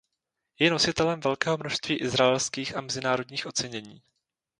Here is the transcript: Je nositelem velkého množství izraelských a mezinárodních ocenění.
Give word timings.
Je 0.59 0.69
nositelem 0.71 1.19
velkého 1.19 1.57
množství 1.57 1.95
izraelských 2.01 2.77
a 2.77 2.81
mezinárodních 2.81 3.45
ocenění. 3.45 4.01